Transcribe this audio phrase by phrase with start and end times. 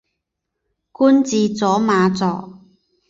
[0.91, 2.25] 官至左马助。